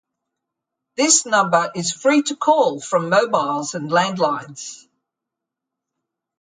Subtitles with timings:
[0.97, 4.87] This number is free to call from mobiles and landlines.